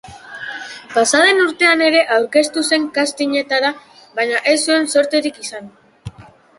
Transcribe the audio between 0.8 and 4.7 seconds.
Pasaden urtean ere aurkeztu zen castingetara, baina ez